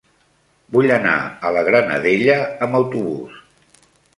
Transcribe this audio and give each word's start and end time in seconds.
Vull 0.75 0.93
anar 0.95 1.13
a 1.19 1.51
la 1.57 1.63
Granadella 1.69 2.39
amb 2.67 2.81
autobús. 2.81 3.41